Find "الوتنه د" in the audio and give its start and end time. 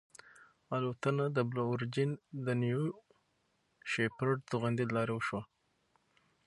0.75-1.37